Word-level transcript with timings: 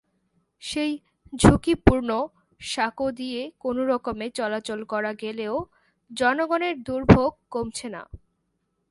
সেই 0.63 0.91
ঝুঁকিপূর্ণ 1.33 2.09
সাঁকো 2.61 3.07
দিয়ে 3.11 3.41
কোনোরকমে 3.59 4.27
চলাচল 4.29 4.79
করা 4.83 5.11
গেলেও 5.13 5.55
জনগণের 6.11 6.75
দুর্ভোগ 6.83 7.31
কমছে 7.51 7.87
না। 7.89 8.01